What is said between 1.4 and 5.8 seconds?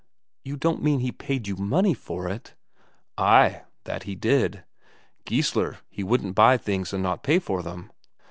you money for it?" "Ay, that he did. Geissler